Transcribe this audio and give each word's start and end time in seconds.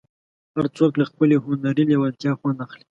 هر 0.55 0.65
څوک 0.77 0.91
له 1.01 1.05
خپلې 1.11 1.35
هنري 1.45 1.83
لېوالتیا 1.89 2.31
خوند 2.39 2.57
اخلي. 2.65 2.85